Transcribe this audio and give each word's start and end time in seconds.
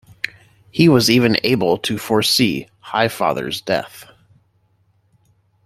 He 0.71 0.89
was 0.89 1.11
even 1.11 1.37
able 1.43 1.77
to 1.77 1.99
foresee 1.99 2.67
Highfather's 2.83 3.61
death. 3.61 4.07